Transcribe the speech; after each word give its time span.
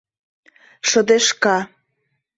Шыдешка. 0.89 1.57